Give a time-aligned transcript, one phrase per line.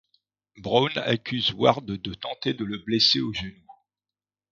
[0.57, 3.67] Brown accuse Ward de tenter de le blesser aux genoux.